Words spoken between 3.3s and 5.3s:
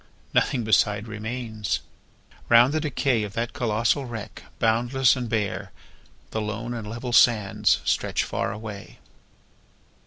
that colossal wreck, boundless and